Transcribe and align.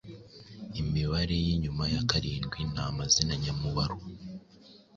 Imibare 0.81 1.35
y’inyuma 1.45 1.83
ya 1.93 2.01
karindwi 2.09 2.59
ni 2.71 2.79
amazina 2.87 3.33
nyamubaro. 3.43 3.97